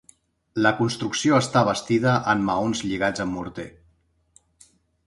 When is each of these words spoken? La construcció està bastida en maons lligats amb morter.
La 0.65 0.71
construcció 0.79 1.35
està 1.41 1.63
bastida 1.69 2.17
en 2.35 2.43
maons 2.49 2.83
lligats 2.89 3.27
amb 3.27 3.39
morter. 3.39 3.71